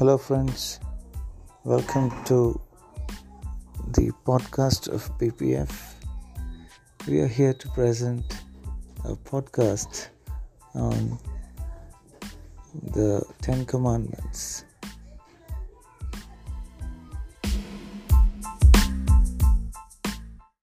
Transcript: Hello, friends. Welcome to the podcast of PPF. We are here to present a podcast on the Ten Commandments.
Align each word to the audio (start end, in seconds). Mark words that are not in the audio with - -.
Hello, 0.00 0.16
friends. 0.16 0.80
Welcome 1.62 2.10
to 2.24 2.58
the 3.88 4.12
podcast 4.24 4.88
of 4.88 5.06
PPF. 5.18 5.70
We 7.06 7.20
are 7.20 7.26
here 7.26 7.52
to 7.52 7.68
present 7.72 8.24
a 9.04 9.14
podcast 9.14 10.08
on 10.74 11.18
the 12.94 13.22
Ten 13.42 13.66
Commandments. 13.66 14.64